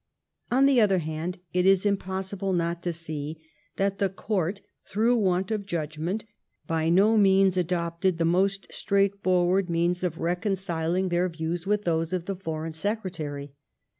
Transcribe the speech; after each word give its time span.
On 0.49 0.65
the 0.65 0.81
other 0.81 0.97
hand, 0.97 1.37
it 1.53 1.63
is 1.67 1.85
impossible 1.85 2.53
not 2.53 2.81
to 2.81 2.91
see 2.91 3.39
that 3.75 3.99
the 3.99 4.09
Court, 4.09 4.61
through 4.83 5.15
want 5.15 5.51
of 5.51 5.67
judgment, 5.67 6.25
by 6.65 6.89
no 6.89 7.19
means 7.19 7.55
adopted 7.55 8.17
the 8.17 8.25
most 8.25 8.65
straightforward 8.73 9.69
means 9.69 10.03
of 10.03 10.17
reconciling 10.17 11.09
their 11.09 11.25
142 11.25 11.25
LIFE 11.27 11.29
OF 11.29 11.35
VISCOUNT 11.35 11.39
PALMEBSTON. 11.39 11.49
views 11.51 11.67
with 11.67 11.83
those 11.83 12.13
of 12.13 12.25
the 12.25 12.35
Foreign 12.35 12.73
Secretary. 12.73 13.53